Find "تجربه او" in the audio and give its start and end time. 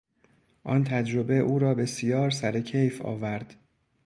0.83-1.59